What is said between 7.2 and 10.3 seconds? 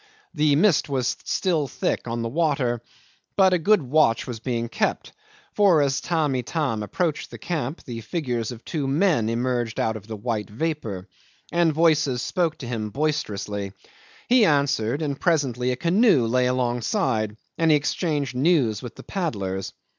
the camp the figures of two men emerged out of the